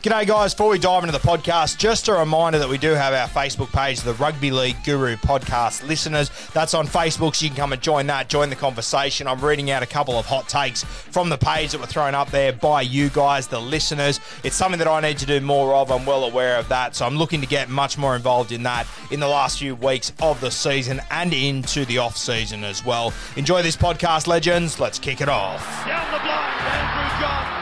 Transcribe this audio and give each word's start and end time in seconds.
G'day, 0.00 0.28
guys. 0.28 0.54
Before 0.54 0.70
we 0.70 0.78
dive 0.78 1.02
into 1.02 1.10
the 1.10 1.18
podcast, 1.18 1.76
just 1.76 2.06
a 2.06 2.12
reminder 2.12 2.60
that 2.60 2.68
we 2.68 2.78
do 2.78 2.90
have 2.90 3.12
our 3.12 3.26
Facebook 3.26 3.72
page, 3.72 4.00
the 4.02 4.14
Rugby 4.14 4.52
League 4.52 4.76
Guru 4.84 5.16
Podcast 5.16 5.84
Listeners. 5.88 6.30
That's 6.54 6.72
on 6.72 6.86
Facebook, 6.86 7.34
so 7.34 7.42
you 7.42 7.50
can 7.50 7.56
come 7.56 7.72
and 7.72 7.82
join 7.82 8.06
that, 8.06 8.28
join 8.28 8.48
the 8.48 8.54
conversation. 8.54 9.26
I'm 9.26 9.40
reading 9.40 9.72
out 9.72 9.82
a 9.82 9.86
couple 9.86 10.16
of 10.16 10.24
hot 10.24 10.48
takes 10.48 10.84
from 10.84 11.30
the 11.30 11.36
page 11.36 11.72
that 11.72 11.80
were 11.80 11.88
thrown 11.88 12.14
up 12.14 12.30
there 12.30 12.52
by 12.52 12.82
you 12.82 13.08
guys, 13.08 13.48
the 13.48 13.60
listeners. 13.60 14.20
It's 14.44 14.54
something 14.54 14.78
that 14.78 14.86
I 14.86 15.00
need 15.00 15.18
to 15.18 15.26
do 15.26 15.40
more 15.40 15.74
of. 15.74 15.90
I'm 15.90 16.06
well 16.06 16.22
aware 16.22 16.58
of 16.58 16.68
that. 16.68 16.94
So 16.94 17.04
I'm 17.04 17.16
looking 17.16 17.40
to 17.40 17.48
get 17.48 17.68
much 17.68 17.98
more 17.98 18.14
involved 18.14 18.52
in 18.52 18.62
that 18.62 18.86
in 19.10 19.18
the 19.18 19.26
last 19.28 19.58
few 19.58 19.74
weeks 19.74 20.12
of 20.20 20.40
the 20.40 20.52
season 20.52 21.02
and 21.10 21.34
into 21.34 21.84
the 21.86 21.98
off 21.98 22.16
season 22.16 22.62
as 22.62 22.84
well. 22.84 23.12
Enjoy 23.34 23.62
this 23.62 23.76
podcast, 23.76 24.28
legends. 24.28 24.78
Let's 24.78 25.00
kick 25.00 25.20
it 25.20 25.28
off. 25.28 25.60
Down 25.84 26.06
the 26.12 26.20
block, 26.20 26.62
Andrew 26.62 27.20
John. 27.20 27.57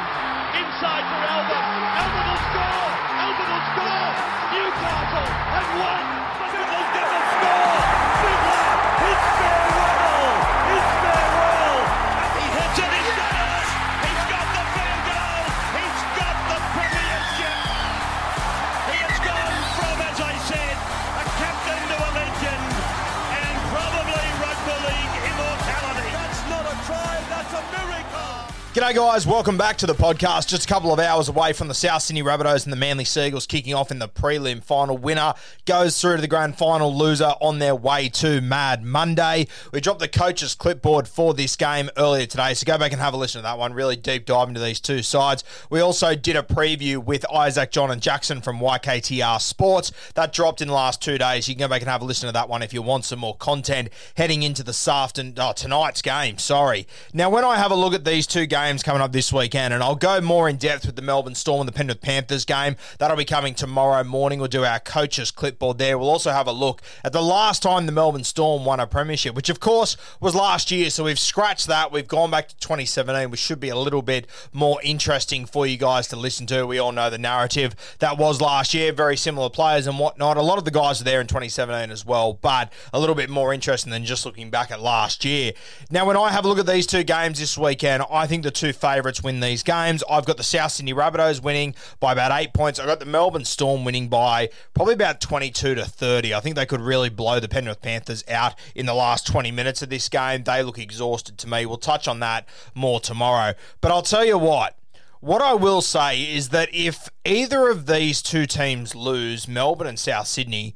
G'day, 28.87 28.95
guys. 28.95 29.27
Welcome 29.27 29.59
back 29.59 29.79
to 29.79 29.87
the 29.87 29.97
podcast. 29.97 30.47
Just 30.47 30.65
a 30.65 30.69
couple 30.69 30.93
of 30.93 31.01
hours 31.01 31.29
away 31.29 31.53
from 31.53 31.67
the 31.67 31.75
South 31.75 32.03
Sydney 32.03 32.23
Rabbitohs 32.23 32.63
and 32.63 32.73
the 32.73 32.77
Manly 32.77 33.05
Seagulls 33.05 33.45
kicking 33.45 33.75
off 33.75 33.91
in 33.91 33.99
the 33.99 34.07
prelim 34.07 34.63
final. 34.63 34.97
Winner 34.97 35.35
goes 35.65 36.01
through 36.01 36.15
to 36.15 36.23
the 36.23 36.29
grand 36.29 36.57
final. 36.57 36.97
Loser 36.97 37.35
on 37.41 37.59
their 37.59 37.75
way 37.75 38.09
to 38.11 38.41
Mad 38.41 38.85
Monday. 38.85 39.49
We 39.73 39.81
dropped 39.81 39.99
the 39.99 40.07
coach's 40.07 40.55
clipboard 40.55 41.09
for 41.09 41.35
this 41.35 41.57
game 41.57 41.91
earlier 41.97 42.27
today, 42.27 42.55
so 42.55 42.65
go 42.65 42.79
back 42.79 42.93
and 42.93 43.01
have 43.01 43.13
a 43.13 43.17
listen 43.17 43.41
to 43.41 43.43
that 43.43 43.59
one. 43.59 43.73
Really 43.73 43.97
deep 43.97 44.25
dive 44.25 44.47
into 44.47 44.61
these 44.61 44.79
two 44.79 45.03
sides. 45.03 45.43
We 45.69 45.81
also 45.81 46.15
did 46.15 46.37
a 46.37 46.45
preview 46.45 46.99
with 47.05 47.29
Isaac, 47.29 47.73
John, 47.73 47.91
and 47.91 48.01
Jackson 48.01 48.41
from 48.41 48.61
YKTR 48.61 49.41
Sports. 49.41 49.91
That 50.15 50.33
dropped 50.33 50.63
in 50.63 50.69
the 50.69 50.75
last 50.75 51.03
two 51.03 51.19
days. 51.19 51.49
You 51.49 51.57
can 51.57 51.67
go 51.67 51.69
back 51.69 51.83
and 51.83 51.91
have 51.91 52.03
a 52.03 52.05
listen 52.05 52.29
to 52.29 52.33
that 52.35 52.49
one 52.49 52.63
if 52.63 52.73
you 52.73 52.83
want 52.83 53.05
some 53.05 53.19
more 53.19 53.37
content 53.37 53.89
heading 54.17 54.45
into 54.45 54.63
the 54.63 54.73
Saft 54.73 55.19
and 55.19 55.37
oh, 55.41 55.53
tonight's 55.55 56.03
game. 56.03 56.39
Sorry. 56.39 56.87
Now, 57.13 57.31
when 57.31 57.45
I 57.45 57.57
have 57.57 57.73
a 57.73 57.77
look 57.77 57.93
at 57.93 58.05
these 58.05 58.29
two 58.29 58.47
games 58.47 58.76
coming 58.83 59.03
up 59.03 59.13
this 59.13 59.33
weekend, 59.33 59.73
and 59.75 59.83
I'll 59.83 59.95
go 59.95 60.21
more 60.21 60.49
in 60.49 60.57
depth 60.57 60.87
with 60.87 60.97
the 60.97 61.03
Melbourne 61.03 61.35
Storm 61.35 61.61
and 61.61 61.69
the 61.69 61.73
Penrith 61.73 62.01
Panthers 62.01 62.45
game. 62.45 62.77
That'll 62.99 63.17
be 63.17 63.25
coming 63.25 63.55
tomorrow 63.55 64.03
morning. 64.05 64.39
We'll 64.39 64.49
do 64.49 64.65
our 64.65 64.81
coaches 64.81 65.31
clipboard 65.31 65.79
there. 65.79 65.99
We'll 65.99 66.11
also 66.11 66.31
have 66.31 66.47
a 66.47 66.53
look 66.53 66.83
at 67.05 67.13
the 67.13 67.23
last 67.23 67.63
time 67.63 67.87
the 67.87 67.93
Melbourne 67.93 68.25
Storm 68.25 68.65
won 68.65 68.81
a 68.81 68.87
premiership, 68.87 69.35
which 69.35 69.51
of 69.51 69.61
course 69.61 69.97
was 70.21 70.35
last 70.35 70.71
year. 70.71 70.91
So 70.91 71.05
we've 71.05 71.19
scratched 71.19 71.67
that. 71.67 71.93
We've 71.93 72.09
gone 72.09 72.31
back 72.31 72.49
to 72.49 72.57
2017, 72.57 73.31
which 73.31 73.41
should 73.41 73.61
be 73.61 73.69
a 73.69 73.77
little 73.77 74.03
bit 74.03 74.27
more 74.53 74.81
interesting 74.83 75.47
for 75.47 75.67
you 75.67 75.77
guys 75.77 76.09
to 76.09 76.17
listen 76.17 76.47
to. 76.47 76.67
We 76.67 76.79
all 76.79 76.93
know 76.93 77.11
the 77.11 77.19
narrative 77.19 77.75
that 77.99 78.19
was 78.19 78.41
last 78.41 78.75
year. 78.75 78.93
Very 78.93 79.17
similar 79.17 79.51
players 79.51 79.87
and 79.87 79.99
whatnot. 79.99 80.37
A 80.37 80.43
lot 80.43 80.59
of 80.59 80.65
the 80.65 80.71
guys 80.71 81.01
are 81.01 81.05
there 81.05 81.21
in 81.21 81.27
2017 81.27 81.91
as 81.91 82.05
well, 82.05 82.35
but 82.35 82.73
a 82.93 83.01
little 83.01 83.15
bit 83.15 83.31
more 83.31 83.53
interesting 83.53 83.91
than 83.91 84.05
just 84.05 84.27
looking 84.27 84.51
back 84.51 84.71
at 84.71 84.81
last 84.81 85.25
year. 85.25 85.53
Now, 85.91 86.07
when 86.07 86.17
I 86.17 86.31
have 86.31 86.45
a 86.45 86.49
look 86.49 86.59
at 86.59 86.67
these 86.67 86.87
two 86.87 87.03
games 87.03 87.39
this 87.39 87.57
weekend, 87.57 88.05
I 88.11 88.27
think 88.27 88.43
the 88.43 88.51
two 88.51 88.66
favourites 88.73 89.23
win 89.23 89.41
these 89.41 89.63
games. 89.63 90.03
I've 90.11 90.25
got 90.25 90.37
the 90.37 90.43
South 90.43 90.73
Sydney 90.73 90.95
Rabbitohs 90.95 91.43
winning 91.43 91.75
by 92.01 92.13
about 92.13 92.33
eight 92.33 92.53
points. 92.53 92.79
I've 92.79 92.87
got 92.87 93.01
the 93.01 93.07
Melbourne 93.07 93.45
Storm 93.45 93.85
winning 93.85 94.09
by 94.09 94.51
probably 94.75 94.95
about 94.95 95.21
22 95.21 95.75
to 95.75 95.85
30. 95.85 96.35
I 96.35 96.41
think 96.41 96.57
they 96.57 96.67
could 96.67 96.81
really 96.81 97.09
blow 97.09 97.41
the 97.41 97.49
Penrith 97.49 97.83
Panthers 97.83 98.25
out 98.29 98.55
in 98.75 98.87
the 98.87 98.95
last 98.95 99.27
20 99.27 99.51
minutes 99.51 99.83
of 99.83 99.89
this 99.89 100.09
game. 100.09 100.45
They 100.45 100.63
look 100.63 100.79
exhausted 100.79 101.39
to 101.39 101.49
me. 101.49 101.67
We'll 101.67 101.79
touch 101.79 102.09
on 102.09 102.21
that 102.21 102.49
more 102.75 103.01
tomorrow. 103.01 103.55
But 103.81 103.93
I'll 103.93 104.03
tell 104.03 104.25
you 104.25 104.39
what. 104.39 104.77
What 105.21 105.43
I 105.43 105.55
will 105.55 105.81
say 105.81 106.23
is 106.23 106.51
that 106.51 106.69
if 106.73 107.09
either 107.25 107.69
of 107.69 107.87
these 107.87 108.23
two 108.23 108.47
teams 108.47 108.95
lose, 108.95 109.49
Melbourne 109.49 109.89
and 109.89 109.99
South 109.99 110.27
Sydney, 110.29 110.75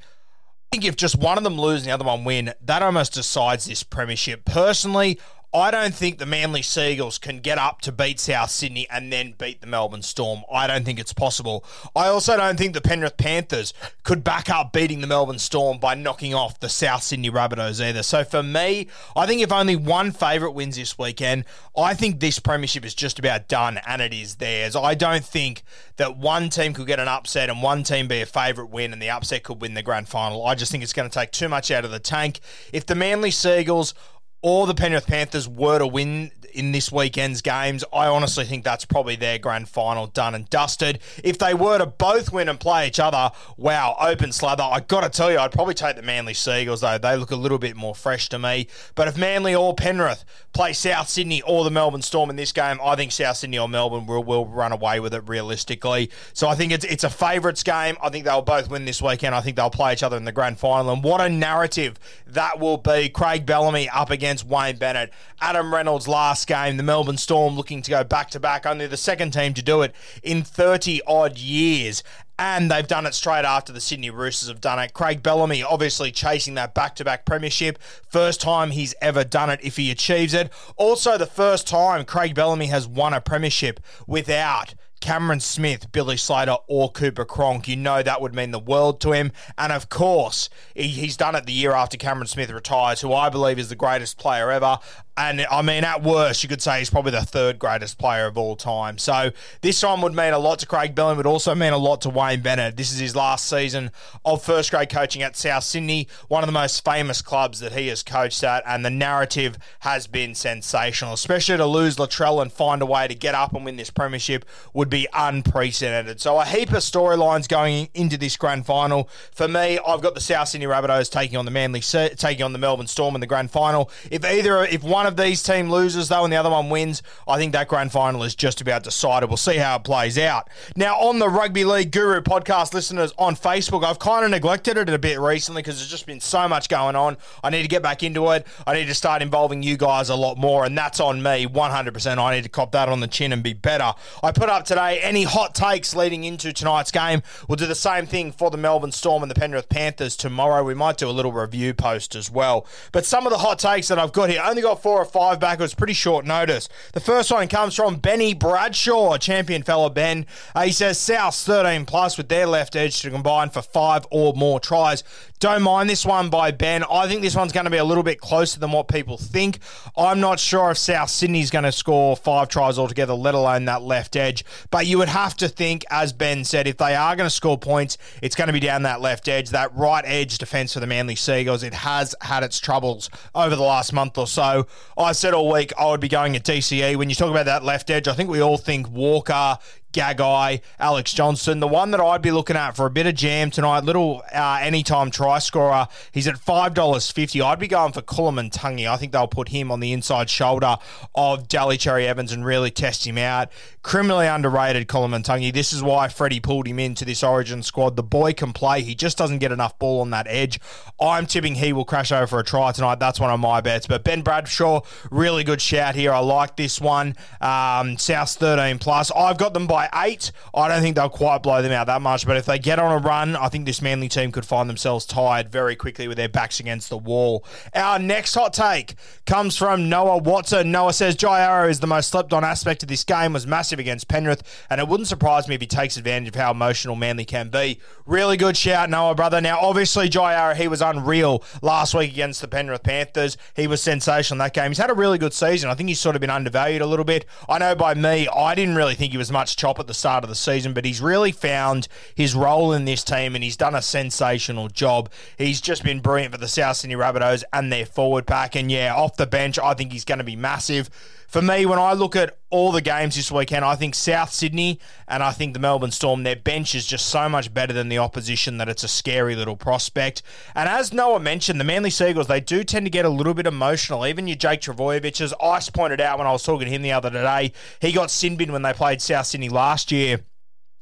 I 0.72 0.76
think 0.76 0.84
if 0.84 0.96
just 0.96 1.16
one 1.16 1.36
of 1.36 1.44
them 1.44 1.60
lose 1.60 1.82
and 1.82 1.88
the 1.88 1.94
other 1.94 2.04
one 2.04 2.24
win, 2.24 2.54
that 2.62 2.82
almost 2.82 3.14
decides 3.14 3.66
this 3.66 3.82
premiership. 3.82 4.44
Personally, 4.44 5.18
I 5.52 5.72
don't 5.72 5.92
think 5.92 6.18
the 6.18 6.26
Manly 6.26 6.62
Seagulls 6.62 7.18
can 7.18 7.40
get 7.40 7.58
up 7.58 7.80
to 7.80 7.90
beat 7.90 8.20
South 8.20 8.50
Sydney 8.50 8.86
and 8.88 9.12
then 9.12 9.34
beat 9.36 9.60
the 9.60 9.66
Melbourne 9.66 10.02
Storm. 10.02 10.42
I 10.52 10.68
don't 10.68 10.84
think 10.84 11.00
it's 11.00 11.12
possible. 11.12 11.64
I 11.96 12.06
also 12.06 12.36
don't 12.36 12.56
think 12.56 12.72
the 12.72 12.80
Penrith 12.80 13.16
Panthers 13.16 13.74
could 14.04 14.22
back 14.22 14.48
up 14.48 14.72
beating 14.72 15.00
the 15.00 15.08
Melbourne 15.08 15.40
Storm 15.40 15.78
by 15.78 15.94
knocking 15.94 16.34
off 16.34 16.60
the 16.60 16.68
South 16.68 17.02
Sydney 17.02 17.30
Rabbitohs 17.30 17.84
either. 17.84 18.04
So 18.04 18.22
for 18.22 18.44
me, 18.44 18.86
I 19.16 19.26
think 19.26 19.42
if 19.42 19.50
only 19.50 19.74
one 19.74 20.12
favourite 20.12 20.54
wins 20.54 20.76
this 20.76 20.96
weekend, 20.96 21.46
I 21.76 21.94
think 21.94 22.20
this 22.20 22.38
premiership 22.38 22.84
is 22.84 22.94
just 22.94 23.18
about 23.18 23.48
done 23.48 23.80
and 23.88 24.00
it 24.00 24.14
is 24.14 24.36
theirs. 24.36 24.76
I 24.76 24.94
don't 24.94 25.24
think 25.24 25.64
that 25.96 26.16
one 26.16 26.48
team 26.48 26.74
could 26.74 26.86
get 26.86 27.00
an 27.00 27.08
upset 27.08 27.50
and 27.50 27.60
one 27.60 27.82
team 27.82 28.06
be 28.06 28.20
a 28.20 28.26
favourite 28.26 28.70
win 28.70 28.92
and 28.92 29.02
the 29.02 29.10
upset 29.10 29.42
could 29.42 29.60
win 29.60 29.74
the 29.74 29.82
grand 29.82 30.08
final. 30.08 30.46
I 30.46 30.54
just 30.54 30.70
think 30.70 30.84
it's 30.84 30.92
going 30.92 31.10
to 31.10 31.12
take 31.12 31.32
too 31.32 31.48
much 31.48 31.72
out 31.72 31.84
of 31.84 31.90
the 31.90 31.98
tank. 31.98 32.38
If 32.72 32.86
the 32.86 32.94
Manly 32.94 33.32
Seagulls 33.32 33.94
or 34.42 34.66
the 34.66 34.74
Penrith 34.74 35.06
Panthers 35.06 35.48
were 35.48 35.78
to 35.78 35.86
win 35.86 36.32
in 36.52 36.72
this 36.72 36.90
weekend's 36.90 37.42
games, 37.42 37.84
I 37.92 38.06
honestly 38.06 38.44
think 38.44 38.64
that's 38.64 38.84
probably 38.84 39.16
their 39.16 39.38
grand 39.38 39.68
final 39.68 40.06
done 40.06 40.34
and 40.34 40.48
dusted. 40.50 41.00
If 41.22 41.38
they 41.38 41.54
were 41.54 41.78
to 41.78 41.86
both 41.86 42.32
win 42.32 42.48
and 42.48 42.58
play 42.58 42.86
each 42.86 43.00
other, 43.00 43.30
wow, 43.56 43.96
open 44.00 44.32
slather. 44.32 44.62
I 44.62 44.80
got 44.80 45.02
to 45.02 45.08
tell 45.08 45.30
you, 45.30 45.38
I'd 45.38 45.52
probably 45.52 45.74
take 45.74 45.96
the 45.96 46.02
Manly 46.02 46.34
Seagulls, 46.34 46.80
though. 46.80 46.98
They 46.98 47.16
look 47.16 47.30
a 47.30 47.36
little 47.36 47.58
bit 47.58 47.76
more 47.76 47.94
fresh 47.94 48.28
to 48.30 48.38
me. 48.38 48.68
But 48.94 49.08
if 49.08 49.16
Manly 49.16 49.54
or 49.54 49.74
Penrith 49.74 50.24
play 50.52 50.72
South 50.72 51.08
Sydney 51.08 51.42
or 51.42 51.64
the 51.64 51.70
Melbourne 51.70 52.02
Storm 52.02 52.30
in 52.30 52.36
this 52.36 52.52
game, 52.52 52.78
I 52.82 52.96
think 52.96 53.12
South 53.12 53.36
Sydney 53.36 53.58
or 53.58 53.68
Melbourne 53.68 54.06
will, 54.06 54.24
will 54.24 54.46
run 54.46 54.72
away 54.72 55.00
with 55.00 55.14
it 55.14 55.28
realistically. 55.28 56.10
So 56.32 56.48
I 56.48 56.54
think 56.54 56.72
it's, 56.72 56.84
it's 56.84 57.04
a 57.04 57.10
favourites 57.10 57.62
game. 57.62 57.96
I 58.02 58.08
think 58.08 58.24
they'll 58.24 58.42
both 58.42 58.70
win 58.70 58.84
this 58.84 59.00
weekend. 59.00 59.34
I 59.34 59.40
think 59.40 59.56
they'll 59.56 59.70
play 59.70 59.92
each 59.92 60.02
other 60.02 60.16
in 60.16 60.24
the 60.24 60.32
grand 60.32 60.58
final. 60.58 60.92
And 60.92 61.04
what 61.04 61.20
a 61.20 61.28
narrative 61.28 61.98
that 62.26 62.58
will 62.58 62.76
be. 62.76 63.08
Craig 63.08 63.46
Bellamy 63.46 63.88
up 63.88 64.10
against 64.10 64.29
Wayne 64.44 64.76
Bennett. 64.76 65.10
Adam 65.40 65.72
Reynolds 65.72 66.06
last 66.06 66.46
game. 66.46 66.76
The 66.76 66.82
Melbourne 66.82 67.16
Storm 67.16 67.56
looking 67.56 67.82
to 67.82 67.90
go 67.90 68.04
back 68.04 68.30
to 68.30 68.40
back. 68.40 68.66
Only 68.66 68.86
the 68.86 68.96
second 68.96 69.32
team 69.32 69.54
to 69.54 69.62
do 69.62 69.82
it 69.82 69.94
in 70.22 70.42
30 70.42 71.00
odd 71.06 71.38
years. 71.38 72.02
And 72.38 72.70
they've 72.70 72.86
done 72.86 73.04
it 73.04 73.14
straight 73.14 73.44
after 73.44 73.72
the 73.72 73.80
Sydney 73.80 74.08
Roosters 74.08 74.48
have 74.48 74.60
done 74.62 74.78
it. 74.78 74.94
Craig 74.94 75.22
Bellamy 75.22 75.62
obviously 75.62 76.10
chasing 76.10 76.54
that 76.54 76.72
back 76.72 76.96
to 76.96 77.04
back 77.04 77.26
premiership. 77.26 77.78
First 78.08 78.40
time 78.40 78.70
he's 78.70 78.94
ever 79.02 79.24
done 79.24 79.50
it 79.50 79.60
if 79.62 79.76
he 79.76 79.90
achieves 79.90 80.32
it. 80.32 80.50
Also, 80.76 81.18
the 81.18 81.26
first 81.26 81.68
time 81.68 82.04
Craig 82.04 82.34
Bellamy 82.34 82.66
has 82.66 82.86
won 82.88 83.12
a 83.12 83.20
premiership 83.20 83.80
without 84.06 84.74
Cameron 85.00 85.40
Smith, 85.40 85.90
Billy 85.92 86.16
Slater, 86.16 86.56
or 86.66 86.90
Cooper 86.92 87.24
Cronk. 87.24 87.66
You 87.68 87.76
know 87.76 88.02
that 88.02 88.20
would 88.20 88.34
mean 88.34 88.50
the 88.50 88.58
world 88.58 89.00
to 89.00 89.12
him. 89.12 89.32
And 89.58 89.72
of 89.72 89.88
course, 89.88 90.48
he, 90.74 90.88
he's 90.88 91.16
done 91.16 91.34
it 91.34 91.46
the 91.46 91.52
year 91.52 91.72
after 91.72 91.96
Cameron 91.96 92.26
Smith 92.26 92.50
retires, 92.50 93.00
who 93.00 93.12
I 93.12 93.28
believe 93.28 93.58
is 93.58 93.68
the 93.68 93.76
greatest 93.76 94.18
player 94.18 94.50
ever. 94.50 94.78
And 95.20 95.42
I 95.50 95.60
mean, 95.60 95.84
at 95.84 96.02
worst, 96.02 96.42
you 96.42 96.48
could 96.48 96.62
say 96.62 96.78
he's 96.78 96.88
probably 96.88 97.10
the 97.10 97.20
third 97.20 97.58
greatest 97.58 97.98
player 97.98 98.24
of 98.26 98.38
all 98.38 98.56
time. 98.56 98.96
So 98.96 99.32
this 99.60 99.82
one 99.82 100.00
would 100.00 100.14
mean 100.14 100.32
a 100.32 100.38
lot 100.38 100.60
to 100.60 100.66
Craig 100.66 100.94
Bellamy, 100.94 101.18
would 101.18 101.26
also 101.26 101.54
mean 101.54 101.74
a 101.74 101.76
lot 101.76 102.00
to 102.00 102.08
Wayne 102.08 102.40
Bennett. 102.40 102.78
This 102.78 102.90
is 102.90 103.00
his 103.00 103.14
last 103.14 103.46
season 103.46 103.90
of 104.24 104.42
first 104.42 104.70
grade 104.70 104.88
coaching 104.88 105.20
at 105.20 105.36
South 105.36 105.64
Sydney, 105.64 106.08
one 106.28 106.42
of 106.42 106.48
the 106.48 106.52
most 106.52 106.82
famous 106.86 107.20
clubs 107.20 107.60
that 107.60 107.72
he 107.72 107.88
has 107.88 108.02
coached 108.02 108.42
at, 108.42 108.62
and 108.66 108.82
the 108.82 108.88
narrative 108.88 109.58
has 109.80 110.06
been 110.06 110.34
sensational, 110.34 111.12
especially 111.12 111.58
to 111.58 111.66
lose 111.66 111.96
Latrell 111.96 112.40
and 112.40 112.50
find 112.50 112.80
a 112.80 112.86
way 112.86 113.06
to 113.06 113.14
get 113.14 113.34
up 113.34 113.52
and 113.52 113.66
win 113.66 113.76
this 113.76 113.90
premiership 113.90 114.46
would 114.72 114.88
be 114.88 115.06
unprecedented. 115.12 116.22
So 116.22 116.40
a 116.40 116.46
heap 116.46 116.70
of 116.70 116.76
storylines 116.76 117.46
going 117.46 117.90
into 117.92 118.16
this 118.16 118.38
grand 118.38 118.64
final. 118.64 119.06
For 119.32 119.48
me, 119.48 119.78
I've 119.86 120.00
got 120.00 120.14
the 120.14 120.22
South 120.22 120.48
Sydney 120.48 120.66
Rabbitohs 120.66 121.10
taking 121.10 121.36
on 121.36 121.44
the 121.44 121.50
Manly, 121.50 121.82
taking 121.82 122.42
on 122.42 122.54
the 122.54 122.58
Melbourne 122.58 122.86
Storm 122.86 123.14
in 123.14 123.20
the 123.20 123.26
grand 123.26 123.50
final. 123.50 123.90
If 124.10 124.24
either, 124.24 124.64
if 124.64 124.82
one 124.82 125.09
of 125.10 125.16
these 125.16 125.42
team 125.42 125.70
loses 125.70 126.08
though 126.08 126.24
and 126.24 126.32
the 126.32 126.36
other 126.36 126.50
one 126.50 126.70
wins, 126.70 127.02
I 127.26 127.36
think 127.36 127.52
that 127.52 127.68
grand 127.68 127.92
final 127.92 128.22
is 128.22 128.34
just 128.34 128.60
about 128.60 128.84
decided. 128.84 129.28
We'll 129.28 129.36
see 129.36 129.56
how 129.56 129.76
it 129.76 129.84
plays 129.84 130.16
out. 130.16 130.48
Now 130.76 130.96
on 130.98 131.18
the 131.18 131.28
Rugby 131.28 131.64
League 131.64 131.90
Guru 131.90 132.20
podcast 132.20 132.72
listeners 132.72 133.12
on 133.18 133.34
Facebook, 133.36 133.84
I've 133.84 133.98
kind 133.98 134.24
of 134.24 134.30
neglected 134.30 134.76
it 134.76 134.88
a 134.88 134.98
bit 134.98 135.18
recently 135.18 135.62
because 135.62 135.78
there's 135.78 135.90
just 135.90 136.06
been 136.06 136.20
so 136.20 136.48
much 136.48 136.68
going 136.68 136.96
on. 136.96 137.16
I 137.42 137.50
need 137.50 137.62
to 137.62 137.68
get 137.68 137.82
back 137.82 138.02
into 138.02 138.30
it. 138.30 138.46
I 138.66 138.74
need 138.74 138.86
to 138.86 138.94
start 138.94 139.22
involving 139.22 139.62
you 139.62 139.76
guys 139.76 140.08
a 140.08 140.14
lot 140.14 140.38
more, 140.38 140.64
and 140.64 140.78
that's 140.78 141.00
on 141.00 141.22
me 141.22 141.46
100%. 141.46 142.18
I 142.18 142.34
need 142.36 142.42
to 142.42 142.48
cop 142.48 142.72
that 142.72 142.88
on 142.88 143.00
the 143.00 143.08
chin 143.08 143.32
and 143.32 143.42
be 143.42 143.52
better. 143.52 143.92
I 144.22 144.32
put 144.32 144.48
up 144.48 144.64
today 144.64 145.00
any 145.00 145.24
hot 145.24 145.54
takes 145.54 145.94
leading 145.94 146.24
into 146.24 146.52
tonight's 146.52 146.90
game. 146.90 147.22
We'll 147.48 147.56
do 147.56 147.66
the 147.66 147.74
same 147.74 148.06
thing 148.06 148.32
for 148.32 148.50
the 148.50 148.56
Melbourne 148.56 148.92
Storm 148.92 149.22
and 149.22 149.30
the 149.30 149.34
Penrith 149.34 149.68
Panthers 149.68 150.16
tomorrow. 150.16 150.62
We 150.62 150.74
might 150.74 150.96
do 150.96 151.08
a 151.08 151.12
little 151.12 151.32
review 151.32 151.74
post 151.74 152.14
as 152.14 152.30
well. 152.30 152.66
But 152.92 153.04
some 153.06 153.26
of 153.26 153.32
the 153.32 153.38
hot 153.38 153.58
takes 153.58 153.88
that 153.88 153.98
I've 153.98 154.12
got 154.12 154.30
here, 154.30 154.42
only 154.44 154.62
got 154.62 154.82
four 154.82 154.89
or 154.98 155.04
five 155.04 155.40
back. 155.40 155.58
It 155.58 155.62
was 155.62 155.74
pretty 155.74 155.92
short 155.92 156.24
notice. 156.24 156.68
The 156.92 157.00
first 157.00 157.30
one 157.30 157.48
comes 157.48 157.74
from 157.74 157.96
Benny 157.96 158.34
Bradshaw, 158.34 159.16
champion 159.18 159.62
fellow 159.62 159.90
Ben. 159.90 160.26
Uh, 160.54 160.62
he 160.62 160.72
says 160.72 160.98
South 160.98 161.34
13 161.34 161.86
plus 161.86 162.16
with 162.16 162.28
their 162.28 162.46
left 162.46 162.76
edge 162.76 163.00
to 163.02 163.10
combine 163.10 163.50
for 163.50 163.62
five 163.62 164.06
or 164.10 164.34
more 164.34 164.60
tries. 164.60 165.02
Don't 165.40 165.62
mind 165.62 165.88
this 165.88 166.04
one 166.04 166.28
by 166.28 166.50
Ben. 166.50 166.84
I 166.84 167.08
think 167.08 167.22
this 167.22 167.34
one's 167.34 167.52
going 167.52 167.64
to 167.64 167.70
be 167.70 167.78
a 167.78 167.84
little 167.84 168.02
bit 168.02 168.20
closer 168.20 168.60
than 168.60 168.72
what 168.72 168.88
people 168.88 169.16
think. 169.16 169.60
I'm 169.96 170.20
not 170.20 170.38
sure 170.38 170.70
if 170.70 170.76
South 170.76 171.08
Sydney's 171.08 171.50
going 171.50 171.64
to 171.64 171.72
score 171.72 172.14
five 172.14 172.50
tries 172.50 172.78
altogether, 172.78 173.14
let 173.14 173.32
alone 173.32 173.64
that 173.64 173.80
left 173.80 174.16
edge. 174.16 174.44
But 174.70 174.84
you 174.84 174.98
would 174.98 175.08
have 175.08 175.34
to 175.38 175.48
think, 175.48 175.86
as 175.88 176.12
Ben 176.12 176.44
said, 176.44 176.66
if 176.66 176.76
they 176.76 176.94
are 176.94 177.16
going 177.16 177.26
to 177.26 177.34
score 177.34 177.56
points, 177.56 177.96
it's 178.20 178.36
going 178.36 178.48
to 178.48 178.52
be 178.52 178.60
down 178.60 178.82
that 178.82 179.00
left 179.00 179.28
edge. 179.28 179.48
That 179.48 179.74
right 179.74 180.04
edge 180.04 180.36
defence 180.36 180.74
for 180.74 180.80
the 180.80 180.86
Manly 180.86 181.16
Seagulls, 181.16 181.62
it 181.62 181.72
has 181.72 182.14
had 182.20 182.42
its 182.42 182.60
troubles 182.60 183.08
over 183.34 183.56
the 183.56 183.62
last 183.62 183.94
month 183.94 184.18
or 184.18 184.26
so. 184.26 184.66
I 184.98 185.12
said 185.12 185.32
all 185.32 185.50
week 185.50 185.72
I 185.78 185.86
would 185.86 186.00
be 186.00 186.08
going 186.08 186.36
at 186.36 186.44
DCE. 186.44 186.96
When 186.96 187.08
you 187.08 187.14
talk 187.14 187.30
about 187.30 187.46
that 187.46 187.64
left 187.64 187.88
edge, 187.88 188.08
I 188.08 188.12
think 188.12 188.28
we 188.28 188.42
all 188.42 188.58
think 188.58 188.90
Walker, 188.90 189.56
Gagai, 189.92 190.60
Alex 190.78 191.12
Johnson. 191.12 191.60
The 191.60 191.68
one 191.68 191.90
that 191.90 192.00
I'd 192.00 192.22
be 192.22 192.30
looking 192.30 192.56
at 192.56 192.76
for 192.76 192.86
a 192.86 192.90
bit 192.90 193.06
of 193.06 193.14
jam 193.14 193.50
tonight, 193.50 193.84
little 193.84 194.22
uh, 194.32 194.58
anytime 194.60 195.10
try 195.10 195.38
scorer. 195.38 195.88
He's 196.12 196.28
at 196.28 196.36
$5.50. 196.36 197.44
I'd 197.44 197.58
be 197.58 197.68
going 197.68 197.92
for 197.92 198.02
Koloamatangi. 198.02 198.88
I 198.88 198.96
think 198.96 199.12
they'll 199.12 199.26
put 199.26 199.48
him 199.48 199.70
on 199.70 199.80
the 199.80 199.92
inside 199.92 200.30
shoulder 200.30 200.76
of 201.14 201.48
Daly 201.48 201.76
Cherry 201.76 202.06
Evans 202.06 202.32
and 202.32 202.44
really 202.44 202.70
test 202.70 203.06
him 203.06 203.18
out. 203.18 203.50
Criminally 203.82 204.26
underrated 204.26 204.88
Koloamatangi. 204.88 205.52
This 205.52 205.72
is 205.72 205.82
why 205.82 206.08
Freddie 206.08 206.40
pulled 206.40 206.66
him 206.66 206.78
into 206.78 207.04
this 207.04 207.22
origin 207.22 207.62
squad. 207.62 207.96
The 207.96 208.02
boy 208.02 208.32
can 208.32 208.52
play. 208.52 208.82
He 208.82 208.94
just 208.94 209.18
doesn't 209.18 209.38
get 209.38 209.52
enough 209.52 209.78
ball 209.78 210.00
on 210.00 210.10
that 210.10 210.26
edge. 210.28 210.60
I'm 211.00 211.26
tipping 211.26 211.54
he 211.56 211.72
will 211.72 211.84
crash 211.84 212.12
over 212.12 212.26
for 212.26 212.40
a 212.40 212.44
try 212.44 212.72
tonight. 212.72 212.98
That's 213.00 213.18
one 213.18 213.30
of 213.30 213.40
my 213.40 213.60
bets. 213.60 213.86
But 213.86 214.04
Ben 214.04 214.22
Bradshaw, 214.22 214.82
really 215.10 215.44
good 215.44 215.60
shout 215.60 215.94
here. 215.94 216.12
I 216.12 216.18
like 216.18 216.56
this 216.56 216.80
one. 216.80 217.16
Um, 217.40 217.96
South 217.98 218.30
13 218.32 218.78
plus. 218.78 219.10
I've 219.12 219.38
got 219.38 219.54
them 219.54 219.66
by 219.66 219.79
by 219.80 220.06
eight. 220.06 220.32
I 220.54 220.68
don't 220.68 220.82
think 220.82 220.96
they'll 220.96 221.08
quite 221.08 221.42
blow 221.42 221.62
them 221.62 221.72
out 221.72 221.86
that 221.86 222.02
much, 222.02 222.26
but 222.26 222.36
if 222.36 222.44
they 222.44 222.58
get 222.58 222.78
on 222.78 222.92
a 222.92 222.98
run, 222.98 223.36
I 223.36 223.48
think 223.48 223.64
this 223.64 223.80
Manly 223.80 224.08
team 224.08 224.30
could 224.30 224.44
find 224.44 224.68
themselves 224.68 225.06
tired 225.06 225.48
very 225.48 225.74
quickly 225.74 226.06
with 226.06 226.18
their 226.18 226.28
backs 226.28 226.60
against 226.60 226.90
the 226.90 226.98
wall. 226.98 227.44
Our 227.74 227.98
next 227.98 228.34
hot 228.34 228.52
take 228.52 228.94
comes 229.24 229.56
from 229.56 229.88
Noah 229.88 230.18
Watson. 230.18 230.70
Noah 230.70 230.92
says 230.92 231.16
Jai 231.16 231.40
Arrow 231.40 231.68
is 231.68 231.80
the 231.80 231.86
most 231.86 232.10
slept 232.10 232.32
on 232.32 232.44
aspect 232.44 232.82
of 232.82 232.88
this 232.88 233.04
game, 233.04 233.32
was 233.32 233.46
massive 233.46 233.78
against 233.78 234.08
Penrith, 234.08 234.66
and 234.68 234.80
it 234.80 234.88
wouldn't 234.88 235.08
surprise 235.08 235.48
me 235.48 235.54
if 235.54 235.60
he 235.60 235.66
takes 235.66 235.96
advantage 235.96 236.28
of 236.28 236.34
how 236.34 236.50
emotional 236.50 236.96
Manly 236.96 237.24
can 237.24 237.48
be. 237.48 237.80
Really 238.04 238.36
good 238.36 238.56
shout, 238.56 238.90
Noah, 238.90 239.14
brother. 239.14 239.40
Now, 239.40 239.60
obviously, 239.60 240.08
Jai 240.08 240.34
Arrow, 240.34 240.54
he 240.54 240.68
was 240.68 240.82
unreal 240.82 241.42
last 241.62 241.94
week 241.94 242.12
against 242.12 242.40
the 242.40 242.48
Penrith 242.48 242.82
Panthers. 242.82 243.38
He 243.54 243.66
was 243.66 243.80
sensational 243.80 244.34
in 244.34 244.38
that 244.38 244.52
game. 244.52 244.70
He's 244.70 244.78
had 244.78 244.90
a 244.90 244.94
really 244.94 245.16
good 245.16 245.32
season. 245.32 245.70
I 245.70 245.74
think 245.74 245.88
he's 245.88 246.00
sort 246.00 246.16
of 246.16 246.20
been 246.20 246.28
undervalued 246.28 246.82
a 246.82 246.86
little 246.86 247.04
bit. 247.04 247.24
I 247.48 247.58
know 247.58 247.74
by 247.74 247.94
me, 247.94 248.28
I 248.28 248.54
didn't 248.54 248.74
really 248.74 248.94
think 248.94 249.12
he 249.12 249.18
was 249.18 249.30
much 249.30 249.56
at 249.78 249.86
the 249.86 249.94
start 249.94 250.24
of 250.24 250.30
the 250.30 250.34
season, 250.34 250.72
but 250.72 250.84
he's 250.84 251.00
really 251.00 251.32
found 251.32 251.86
his 252.14 252.34
role 252.34 252.72
in 252.72 252.84
this 252.84 253.04
team 253.04 253.34
and 253.34 253.44
he's 253.44 253.56
done 253.56 253.74
a 253.74 253.82
sensational 253.82 254.68
job. 254.68 255.10
He's 255.38 255.60
just 255.60 255.84
been 255.84 256.00
brilliant 256.00 256.32
for 256.32 256.40
the 256.40 256.48
South 256.48 256.78
Sydney 256.78 256.96
Rabbitohs 256.96 257.44
and 257.52 257.72
their 257.72 257.86
forward 257.86 258.26
pack. 258.26 258.56
And 258.56 258.70
yeah, 258.70 258.94
off 258.94 259.16
the 259.16 259.26
bench, 259.26 259.58
I 259.58 259.74
think 259.74 259.92
he's 259.92 260.04
going 260.04 260.18
to 260.18 260.24
be 260.24 260.36
massive. 260.36 260.90
For 261.28 261.40
me, 261.40 261.64
when 261.66 261.78
I 261.78 261.92
look 261.92 262.16
at 262.16 262.39
all 262.50 262.72
the 262.72 262.80
games 262.80 263.16
this 263.16 263.30
weekend, 263.30 263.64
I 263.64 263.76
think 263.76 263.94
South 263.94 264.32
Sydney 264.32 264.80
and 265.08 265.22
I 265.22 265.32
think 265.32 265.54
the 265.54 265.60
Melbourne 265.60 265.92
Storm, 265.92 266.24
their 266.24 266.36
bench 266.36 266.74
is 266.74 266.84
just 266.84 267.06
so 267.06 267.28
much 267.28 267.54
better 267.54 267.72
than 267.72 267.88
the 267.88 267.98
opposition 267.98 268.58
that 268.58 268.68
it's 268.68 268.84
a 268.84 268.88
scary 268.88 269.36
little 269.36 269.56
prospect. 269.56 270.22
And 270.54 270.68
as 270.68 270.92
Noah 270.92 271.20
mentioned, 271.20 271.60
the 271.60 271.64
Manly 271.64 271.90
Seagulls, 271.90 272.26
they 272.26 272.40
do 272.40 272.64
tend 272.64 272.86
to 272.86 272.90
get 272.90 273.04
a 273.04 273.10
little 273.10 273.34
bit 273.34 273.46
emotional. 273.46 274.06
Even 274.06 274.26
your 274.26 274.36
Jake 274.36 274.60
Trbojevic, 274.60 275.20
as 275.20 275.34
Ice 275.42 275.70
pointed 275.70 276.00
out 276.00 276.18
when 276.18 276.26
I 276.26 276.32
was 276.32 276.42
talking 276.42 276.66
to 276.66 276.72
him 276.72 276.82
the 276.82 276.92
other 276.92 277.10
day, 277.10 277.52
he 277.80 277.92
got 277.92 278.10
sin 278.10 278.36
bin 278.36 278.52
when 278.52 278.62
they 278.62 278.72
played 278.72 279.00
South 279.00 279.26
Sydney 279.26 279.48
last 279.48 279.92
year 279.92 280.20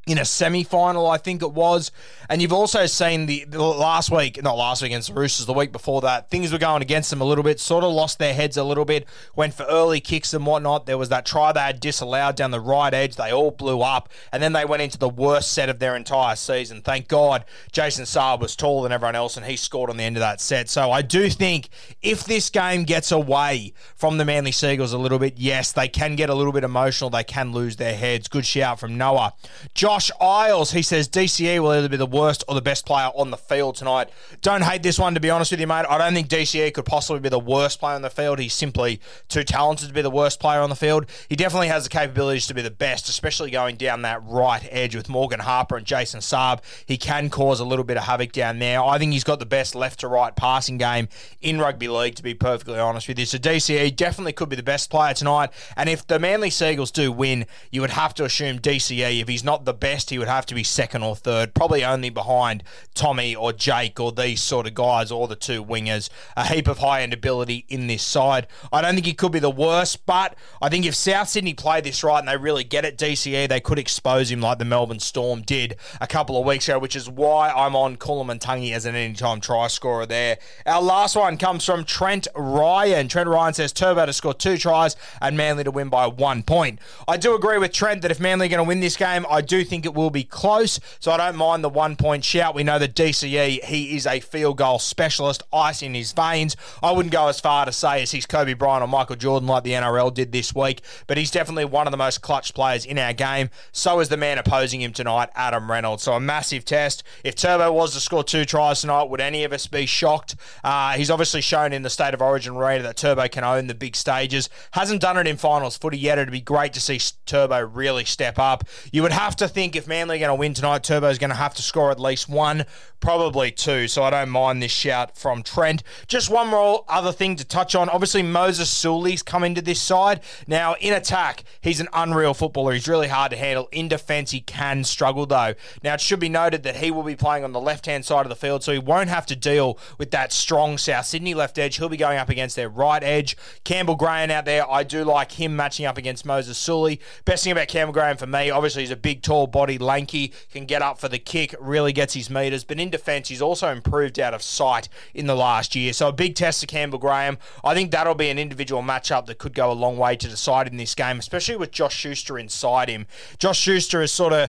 in 0.09 0.19
a 0.19 0.25
semi 0.25 0.63
final, 0.63 1.09
I 1.09 1.19
think 1.19 1.43
it 1.43 1.53
was. 1.53 1.91
And 2.29 2.43
you've 2.43 2.53
also 2.53 2.87
seen 2.87 3.27
the, 3.27 3.45
the, 3.45 3.63
last 3.63 4.11
week, 4.11 4.43
not 4.43 4.57
last 4.57 4.83
week 4.83 4.91
against 4.91 5.09
the 5.09 5.15
Roosters, 5.15 5.47
the 5.47 5.53
week 5.53 5.73
before 5.73 6.01
that, 6.03 6.31
things 6.31 6.53
were 6.53 6.59
going 6.59 6.83
against 6.83 7.11
them 7.11 7.21
a 7.21 7.25
little 7.25 7.45
bit, 7.45 7.61
sort 7.61 7.85
of 7.85 7.93
lost 7.93 8.19
their 8.19 8.35
heads 8.35 8.57
a 8.57 8.65
little 8.65 8.85
bit, 8.85 9.07
went 9.37 9.55
for 9.55 9.65
early 9.65 10.01
kicks 10.01 10.33
and 10.35 10.45
whatnot. 10.47 10.87
There 10.87 10.99
was 10.99 11.09
that 11.11 11.27
try 11.27 11.53
they 11.53 11.61
had 11.61 11.81
disallowed 11.81 12.37
down 12.37 12.51
the 12.51 12.61
right 12.61 12.93
edge. 12.93 13.17
They 13.17 13.33
all 13.33 13.51
blew 13.51 13.81
up. 13.81 14.09
And 14.33 14.43
then 14.43 14.53
they 14.53 14.65
went 14.65 14.83
into 14.83 14.99
the 14.99 15.09
worst 15.09 15.53
set 15.53 15.69
of 15.69 15.79
their 15.79 15.97
entire 15.97 16.37
season. 16.37 16.83
Thank 16.83 17.09
God 17.09 17.45
Jason 17.73 18.05
Saab 18.05 18.41
was 18.41 18.57
taller 18.57 18.85
than 18.85 18.93
everyone 18.93 19.17
else 19.17 19.37
and 19.37 19.45
he 19.45 19.57
scored 19.57 19.91
on 19.91 19.97
the 19.97 20.05
end 20.05 20.17
of 20.17 20.21
that 20.21 20.41
set. 20.41 20.69
So 20.69 20.91
I 20.91 21.03
do 21.03 21.29
think 21.31 21.69
if 22.03 22.25
this 22.25 22.51
game 22.51 22.85
gets 22.85 23.13
away 23.13 23.73
from 23.97 24.19
the 24.19 24.25
Manly 24.25 24.53
Seagulls 24.53 24.93
a 24.93 24.99
little 24.99 25.19
bit, 25.19 25.35
yes, 25.37 25.73
they 25.73 25.89
can 25.89 26.17
get 26.17 26.31
a 26.31 26.35
little 26.35 26.53
bit 26.53 26.65
emotional. 26.65 27.11
They 27.11 27.25
can 27.25 27.53
lose 27.53 27.77
their 27.77 27.97
heads. 27.97 28.29
Good 28.29 28.47
shout 28.47 28.81
from 28.81 28.97
Noah. 28.97 29.35
Josh 29.75 29.98
Josh 29.99 30.13
Isles, 30.21 30.71
he 30.71 30.83
says 30.83 31.09
DCE 31.09 31.59
will 31.59 31.73
either 31.73 31.89
be 31.89 31.97
the 31.97 32.07
worst 32.07 32.45
or 32.47 32.55
the 32.55 32.63
best 32.63 32.87
player 32.87 33.11
on 33.17 33.33
the 33.33 33.37
field 33.37 33.75
tonight. 33.75 34.11
Don't 34.43 34.63
hate 34.63 34.85
this 34.85 34.97
one, 34.97 35.15
to 35.15 35.19
be 35.19 35.29
honest 35.29 35.51
with 35.51 35.59
you, 35.59 35.67
mate. 35.67 35.87
I 35.91 35.99
don't 35.99 36.15
think 36.15 36.29
DCE 36.29 36.73
could 36.73 36.85
possibly 36.85 37.19
be 37.19 37.29
the 37.29 37.41
worst 37.41 37.81
player 37.81 37.97
on 37.97 38.03
the 38.03 38.09
field. 38.09 38.39
He's 38.39 38.55
simply 38.55 39.01
too 39.27 39.43
talented 39.43 39.89
to 39.89 39.95
be 39.95 40.01
the 40.01 40.09
worst 40.09 40.39
player 40.39 40.61
on 40.61 40.71
the 40.71 40.77
field. 40.77 41.07
He 41.29 41.35
definitely 41.35 41.67
has 41.67 41.83
the 41.83 41.91
capabilities 41.91 42.47
to 42.47 42.55
be 42.55 42.63
the 42.63 42.71
best, 42.71 43.09
especially 43.09 43.51
going 43.51 43.75
down 43.75 44.03
that 44.03 44.23
right 44.23 44.65
edge 44.71 44.95
with 44.95 45.09
Morgan 45.09 45.41
Harper 45.41 45.77
and 45.77 45.85
Jason 45.85 46.21
Saab. 46.21 46.61
He 46.87 46.97
can 46.97 47.29
cause 47.29 47.59
a 47.59 47.65
little 47.65 47.85
bit 47.85 47.97
of 47.97 48.05
havoc 48.05 48.31
down 48.31 48.61
there. 48.61 48.81
I 48.81 48.99
think 48.99 49.13
he's 49.13 49.25
got 49.25 49.41
the 49.41 49.47
best 49.47 49.75
left 49.75 49.99
to 50.01 50.07
right 50.07 50.37
passing 50.37 50.79
game 50.79 51.09
in 51.41 51.59
rugby 51.59 51.89
league, 51.89 52.15
to 52.15 52.23
be 52.23 52.35
perfectly 52.35 52.79
honest 52.79 53.09
with 53.09 53.19
you. 53.19 53.27
So 53.27 53.37
DCE 53.37 53.97
definitely 53.97 54.35
could 54.35 54.49
be 54.49 54.55
the 54.55 54.63
best 54.63 54.91
player 54.91 55.13
tonight. 55.13 55.51
And 55.77 55.89
if 55.89 56.07
the 56.07 56.21
Manly 56.21 56.51
Seagulls 56.51 56.93
do 56.93 57.11
win, 57.11 57.47
you 57.73 57.81
would 57.81 57.91
have 57.91 58.15
to 58.15 58.25
assume 58.25 58.61
DCE, 58.61 59.21
if 59.21 59.27
he's 59.27 59.43
not 59.43 59.65
the 59.65 59.75
best, 59.75 59.88
best, 59.89 60.11
he 60.11 60.19
would 60.19 60.29
have 60.29 60.45
to 60.45 60.55
be 60.55 60.63
second 60.63 61.03
or 61.03 61.17
third, 61.17 61.55
probably 61.55 61.83
only 61.83 62.11
behind 62.11 62.63
Tommy 62.95 63.35
or 63.35 63.55
Jake 63.55 63.99
or 63.99 64.13
these 64.13 64.43
sort 64.43 64.67
of 64.67 64.75
guys 64.75 65.11
or 65.11 65.27
the 65.27 65.35
two 65.35 65.65
wingers. 65.65 66.11
A 66.37 66.45
heap 66.45 66.69
of 66.69 66.79
high 66.79 67.01
end 67.01 67.15
ability 67.15 67.65
in 67.71 67.87
this 67.87 68.03
side. 68.03 68.47
I 68.71 68.83
don't 68.83 68.93
think 68.95 69.07
he 69.07 69.15
could 69.15 69.33
be 69.33 69.39
the 69.39 69.51
worst, 69.51 70.05
but 70.05 70.37
I 70.61 70.69
think 70.69 70.85
if 70.85 70.95
South 70.95 71.31
Sydney 71.31 71.55
play 71.55 71.81
this 71.81 72.05
right 72.05 72.19
and 72.19 72.29
they 72.29 72.37
really 72.37 72.65
get 72.65 72.85
it, 72.85 72.99
DCE, 72.99 73.49
they 73.49 73.61
could 73.61 73.79
expose 73.79 74.31
him 74.31 74.43
like 74.43 74.59
the 74.59 74.67
Melbourne 74.67 75.01
Storm 75.01 75.41
did 75.41 75.77
a 76.03 76.07
couple 76.07 76.39
of 76.39 76.45
weeks 76.45 76.69
ago, 76.69 76.79
which 76.79 76.95
is 76.95 77.09
why 77.09 77.49
I'm 77.49 77.75
on 77.75 77.97
Koloamatangi 77.97 78.73
as 78.73 78.85
an 78.85 78.95
anytime 78.95 79.41
try 79.41 79.69
scorer 79.69 80.05
there. 80.05 80.37
Our 80.67 80.83
last 80.83 81.17
one 81.17 81.39
comes 81.39 81.65
from 81.65 81.85
Trent 81.85 82.29
Ryan. 82.35 83.09
Trent 83.09 83.29
Ryan 83.29 83.55
says 83.55 83.73
Turbo 83.73 84.05
to 84.05 84.13
score 84.13 84.35
two 84.35 84.59
tries 84.59 84.97
and 85.23 85.35
Manly 85.39 85.65
to 85.65 85.71
win 85.71 85.89
by 85.89 86.09
one 86.09 86.43
point. 86.43 86.79
I 87.07 87.17
do 87.17 87.35
agree 87.35 87.57
with 87.57 87.73
Trent 87.73 88.03
that 88.03 88.11
if 88.11 88.21
Manly 88.21 88.47
are 88.47 88.51
going 88.51 88.59
to 88.59 88.69
win 88.69 88.81
this 88.81 88.99
game, 88.99 89.25
I 89.31 89.41
do 89.41 89.65
think 89.65 89.78
think 89.79 89.87
it 89.87 89.97
will 89.97 90.11
be 90.11 90.25
close, 90.25 90.81
so 90.99 91.13
I 91.13 91.17
don't 91.17 91.37
mind 91.37 91.63
the 91.63 91.69
one 91.69 91.95
point 91.95 92.25
shout. 92.25 92.53
We 92.53 92.65
know 92.65 92.81
that 92.81 92.97
DCE, 92.97 93.63
he 93.63 93.97
is 93.97 94.09
a 94.09 94.19
field 94.19 94.59
goal 94.59 94.81
specialist, 94.81 95.45
ice 95.53 95.83
in 95.83 95.95
his 95.95 96.11
veins. 96.11 96.57
I 96.83 96.91
wouldn't 96.91 97.13
go 97.13 97.29
as 97.29 97.39
far 97.39 97.65
to 97.65 97.71
say 97.71 98.03
as 98.03 98.11
he's 98.11 98.27
Kobe 98.27 98.55
Bryant 98.55 98.83
or 98.83 98.89
Michael 98.89 99.15
Jordan 99.15 99.47
like 99.47 99.63
the 99.63 99.73
NRL 99.73 100.13
did 100.13 100.33
this 100.33 100.53
week, 100.53 100.81
but 101.07 101.17
he's 101.17 101.31
definitely 101.31 101.65
one 101.65 101.87
of 101.87 101.93
the 101.93 101.97
most 101.97 102.23
clutch 102.23 102.55
players 102.55 102.85
in 102.85 102.99
our 102.99 103.13
game. 103.13 103.51
So 103.71 104.01
is 104.01 104.09
the 104.09 104.17
man 104.17 104.39
opposing 104.39 104.83
him 104.83 104.93
tonight, 104.93 105.29
Adam 105.37 105.71
Reynolds. 105.71 106.03
So 106.03 106.15
a 106.15 106.21
massive 106.21 106.65
test. 106.65 107.05
If 107.23 107.37
Turbo 107.37 107.73
was 107.73 107.95
to 107.95 108.01
score 108.01 108.25
two 108.25 108.45
tries 108.45 108.81
tonight, 108.81 109.05
would 109.05 109.21
any 109.21 109.45
of 109.45 109.53
us 109.53 109.69
be 109.69 109.87
shocked? 109.87 110.35
Uh, 110.65 110.95
he's 110.95 111.11
obviously 111.11 111.41
shown 111.41 111.73
in 111.73 111.83
the 111.83 111.91
State 111.91 112.15
of 112.15 112.23
Origin 112.23 112.57
arena 112.57 112.83
that 112.83 112.97
Turbo 112.97 113.29
can 113.29 113.45
own 113.45 113.69
the 113.69 113.75
big 113.77 113.95
stages. 113.95 114.49
Hasn't 114.73 115.01
done 115.01 115.17
it 115.19 115.29
in 115.29 115.37
finals 115.37 115.77
footy 115.79 115.99
yet. 115.99 116.19
It'd 116.19 116.33
be 116.33 116.41
great 116.41 116.73
to 116.73 116.81
see 116.81 116.99
Turbo 117.27 117.61
really 117.61 118.05
step 118.05 118.41
up. 118.41 118.65
You 118.91 119.03
would 119.03 119.13
have 119.13 119.37
to 119.37 119.47
think 119.47 119.58
if 119.59 119.89
Manly 119.89 120.17
are 120.17 120.21
going 120.21 120.29
to 120.29 120.35
win 120.35 120.55
tonight, 120.55 120.85
Turbo's 120.85 121.19
going 121.19 121.31
to 121.31 121.37
have 121.37 121.55
to 121.55 121.63
score 121.63 121.91
at 121.91 121.99
least 121.99 122.29
one, 122.29 122.65
probably 123.01 123.51
two. 123.51 123.89
So 123.89 124.05
I 124.05 124.11
don't 124.11 124.29
mind 124.29 124.63
this 124.63 124.71
shout 124.71 125.17
from 125.17 125.43
Trent. 125.43 125.83
Just 126.07 126.31
one 126.31 126.49
more 126.49 126.85
other 126.89 127.11
thing 127.11 127.35
to 127.37 127.45
touch 127.45 127.75
on. 127.75 127.89
Obviously, 127.89 128.23
Moses 128.23 128.71
Suli's 128.71 129.23
come 129.23 129.43
into 129.43 129.61
this 129.61 129.81
side. 129.81 130.21
Now, 130.47 130.77
in 130.81 130.93
attack, 130.93 131.43
he's 131.61 131.81
an 131.81 131.89
unreal 131.93 132.35
footballer. 132.35 132.73
He's 132.73 132.87
really 132.87 133.09
hard 133.09 133.33
to 133.33 133.37
handle. 133.37 133.69
In 133.73 133.89
defence, 133.89 134.31
he 134.31 134.41
can 134.41 134.85
struggle, 134.85 135.27
though. 135.27 135.55
Now, 135.83 135.95
it 135.95 136.01
should 136.01 136.21
be 136.21 136.29
noted 136.29 136.63
that 136.63 136.77
he 136.77 136.91
will 136.93 137.03
be 137.03 137.17
playing 137.17 137.43
on 137.43 137.53
the 137.53 137.61
left 137.61 137.87
hand 137.87 138.05
side 138.05 138.25
of 138.25 138.31
the 138.31 138.37
field, 138.37 138.63
so 138.63 138.73
he 138.73 138.79
won't 138.79 139.09
have 139.09 139.27
to 139.27 139.37
deal 139.37 139.79
with 139.99 140.13
that 140.13 140.33
strong 140.33 140.79
South 140.79 141.07
Sydney 141.07 141.35
left 141.35 141.59
edge. 141.59 141.77
He'll 141.77 141.89
be 141.89 141.97
going 141.97 142.19
up 142.19 142.29
against 142.29 142.55
their 142.55 142.69
right 142.69 143.03
edge. 143.03 143.37
Campbell 143.65 143.97
Graham 143.97 144.31
out 144.31 144.45
there, 144.45 144.71
I 144.71 144.85
do 144.85 145.03
like 145.03 145.33
him 145.33 145.57
matching 145.57 145.85
up 145.85 145.99
against 145.99 146.25
Moses 146.25 146.57
Suli. 146.57 147.01
Best 147.25 147.43
thing 147.43 147.53
about 147.53 147.67
Campbell 147.67 147.93
Graham 147.93 148.17
for 148.17 148.27
me, 148.27 148.51
obviously, 148.51 148.83
he's 148.83 148.91
a 148.91 148.97
big, 148.97 149.23
tall 149.23 149.48
body, 149.49 149.79
lanky, 149.79 150.33
can 150.53 150.67
get 150.67 150.83
up 150.83 150.99
for 150.99 151.09
the 151.09 151.19
kick, 151.19 151.55
really 151.61 151.93
gets 151.93 152.15
his 152.15 152.31
meters. 152.31 152.65
But 152.65 152.79
in 152.79 152.91
defence, 152.91 153.29
he's 153.29 153.43
also 153.43 153.71
improved 153.71 154.19
out 154.21 154.35
of 154.35 154.43
sight 154.43 154.89
in 155.15 155.27
the 155.27 155.35
last 155.35 155.75
year. 155.75 155.93
So 155.93 156.09
a 156.09 156.13
big 156.13 156.35
test 156.35 156.61
to 156.61 156.67
Campbell 156.67 156.99
Graham. 156.99 157.39
I 157.65 157.75
think 157.75 157.91
that'll 157.91 158.15
be 158.15 158.31
an 158.31 158.39
individual 158.39 158.83
matchup 158.83 159.27
that 159.27 159.39
could 159.39 159.55
go 159.55 159.71
a 159.71 159.75
long 159.75 159.97
way 159.97 160.17
to 160.17 160.29
decide 160.29 160.69
in 160.69 160.77
this 160.77 160.95
game, 160.95 161.19
especially 161.19 161.57
with 161.57 161.71
Josh 161.71 161.97
Schuster 161.97 162.39
inside 162.39 162.89
him. 162.89 163.07
Josh 163.39 163.59
Schuster 163.59 164.03
is 164.03 164.13
sort 164.13 164.33
of 164.33 164.49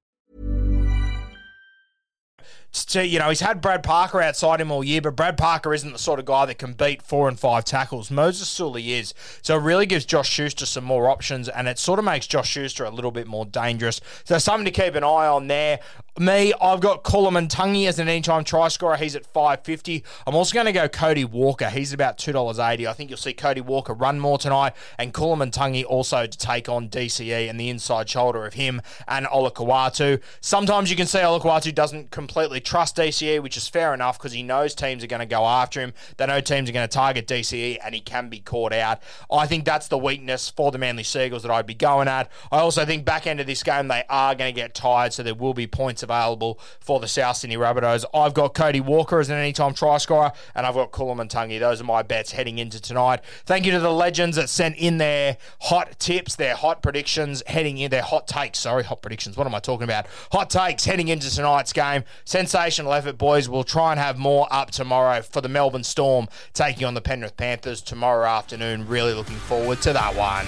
To, 2.71 3.05
you 3.05 3.19
know, 3.19 3.29
he's 3.29 3.41
had 3.41 3.59
Brad 3.61 3.83
Parker 3.83 4.21
outside 4.21 4.61
him 4.61 4.71
all 4.71 4.83
year, 4.83 5.01
but 5.01 5.15
Brad 5.15 5.37
Parker 5.37 5.73
isn't 5.73 5.91
the 5.91 5.99
sort 5.99 6.19
of 6.19 6.25
guy 6.25 6.45
that 6.45 6.57
can 6.57 6.73
beat 6.73 7.01
four 7.01 7.27
and 7.27 7.39
five 7.39 7.65
tackles. 7.65 8.09
Moses 8.09 8.47
Suli 8.47 8.93
is. 8.93 9.13
So 9.41 9.57
it 9.57 9.61
really 9.61 9.85
gives 9.85 10.05
Josh 10.05 10.29
Schuster 10.29 10.65
some 10.65 10.85
more 10.85 11.09
options, 11.09 11.49
and 11.49 11.67
it 11.67 11.77
sort 11.77 11.99
of 11.99 12.05
makes 12.05 12.27
Josh 12.27 12.49
Schuster 12.49 12.85
a 12.85 12.89
little 12.89 13.11
bit 13.11 13.27
more 13.27 13.45
dangerous. 13.45 13.99
So 14.23 14.37
something 14.37 14.65
to 14.65 14.71
keep 14.71 14.95
an 14.95 15.03
eye 15.03 15.27
on 15.27 15.47
there. 15.47 15.79
Me, 16.19 16.53
I've 16.61 16.81
got 16.81 17.03
Koloamatangi 17.05 17.87
as 17.87 17.97
an 17.97 18.09
anytime 18.09 18.43
try 18.43 18.67
scorer. 18.67 18.97
He's 18.97 19.15
at 19.15 19.25
550. 19.25 20.03
I'm 20.27 20.35
also 20.35 20.53
going 20.53 20.65
to 20.65 20.73
go 20.73 20.89
Cody 20.89 21.23
Walker. 21.23 21.69
He's 21.69 21.93
about 21.93 22.17
$2.80. 22.17 22.85
I 22.85 22.91
think 22.91 23.09
you'll 23.09 23.15
see 23.15 23.31
Cody 23.31 23.61
Walker 23.61 23.93
run 23.93 24.19
more 24.19 24.37
tonight, 24.37 24.73
and 24.97 25.13
Koloamatangi 25.13 25.85
also 25.85 26.27
to 26.27 26.37
take 26.37 26.67
on 26.67 26.89
DCE 26.89 27.49
and 27.49 27.57
the 27.57 27.69
inside 27.69 28.09
shoulder 28.09 28.45
of 28.45 28.55
him 28.55 28.81
and 29.07 29.25
Olakau'atu. 29.25 30.21
Sometimes 30.41 30.89
you 30.89 30.97
can 30.97 31.07
see 31.07 31.19
Olakau'atu 31.19 31.73
doesn't 31.73 32.11
completely 32.11 32.59
trust 32.59 32.97
DCE, 32.97 33.41
which 33.41 33.55
is 33.55 33.69
fair 33.69 33.93
enough 33.93 34.17
because 34.19 34.33
he 34.33 34.43
knows 34.43 34.75
teams 34.75 35.05
are 35.05 35.07
going 35.07 35.21
to 35.21 35.25
go 35.25 35.45
after 35.45 35.79
him. 35.79 35.93
They 36.17 36.25
know 36.27 36.41
teams 36.41 36.69
are 36.69 36.73
going 36.73 36.89
to 36.89 36.93
target 36.93 37.25
DCE, 37.25 37.77
and 37.81 37.95
he 37.95 38.01
can 38.01 38.27
be 38.27 38.41
caught 38.41 38.73
out. 38.73 39.01
I 39.31 39.47
think 39.47 39.63
that's 39.63 39.87
the 39.87 39.97
weakness 39.97 40.49
for 40.49 40.71
the 40.71 40.77
Manly 40.77 41.03
Seagulls 41.03 41.43
that 41.43 41.51
I'd 41.51 41.65
be 41.65 41.73
going 41.73 42.09
at. 42.09 42.29
I 42.51 42.57
also 42.57 42.83
think 42.83 43.05
back 43.05 43.27
end 43.27 43.39
of 43.39 43.47
this 43.47 43.63
game 43.63 43.87
they 43.87 44.03
are 44.09 44.35
going 44.35 44.53
to 44.53 44.59
get 44.61 44.75
tired, 44.75 45.13
so 45.13 45.23
there 45.23 45.33
will 45.33 45.53
be 45.53 45.67
points 45.67 46.00
available 46.03 46.59
for 46.79 46.99
the 46.99 47.07
South 47.07 47.37
Sydney 47.37 47.57
Rabbitohs. 47.57 48.05
I've 48.13 48.33
got 48.33 48.53
Cody 48.53 48.81
Walker 48.81 49.19
as 49.19 49.29
an 49.29 49.37
anytime 49.37 49.73
try 49.73 49.97
scorer, 49.97 50.31
and 50.55 50.65
I've 50.65 50.75
got 50.75 50.91
Koloamatangi. 50.91 51.59
Those 51.59 51.81
are 51.81 51.85
my 51.85 52.01
bets 52.01 52.31
heading 52.31 52.57
into 52.57 52.81
tonight. 52.81 53.21
Thank 53.45 53.65
you 53.65 53.71
to 53.71 53.79
the 53.79 53.91
legends 53.91 54.37
that 54.37 54.49
sent 54.49 54.77
in 54.77 54.97
their 54.97 55.37
hot 55.61 55.99
tips, 55.99 56.35
their 56.35 56.55
hot 56.55 56.81
predictions 56.81 57.43
heading 57.47 57.77
in, 57.77 57.91
their 57.91 58.01
hot 58.01 58.27
takes. 58.27 58.59
Sorry, 58.59 58.83
hot 58.83 59.01
predictions. 59.01 59.37
What 59.37 59.47
am 59.47 59.55
I 59.55 59.59
talking 59.59 59.83
about? 59.83 60.07
Hot 60.31 60.49
takes 60.49 60.85
heading 60.85 61.07
into 61.07 61.33
tonight's 61.33 61.73
game. 61.73 62.03
Sensational 62.25 62.93
effort, 62.93 63.17
boys. 63.17 63.49
We'll 63.49 63.63
try 63.63 63.91
and 63.91 63.99
have 63.99 64.17
more 64.17 64.47
up 64.51 64.71
tomorrow 64.71 65.21
for 65.21 65.41
the 65.41 65.49
Melbourne 65.49 65.83
Storm 65.83 66.27
taking 66.53 66.85
on 66.85 66.93
the 66.93 67.01
Penrith 67.01 67.37
Panthers 67.37 67.81
tomorrow 67.81 68.27
afternoon. 68.27 68.87
Really 68.87 69.13
looking 69.13 69.37
forward 69.37 69.81
to 69.81 69.93
that 69.93 70.15
one. 70.15 70.47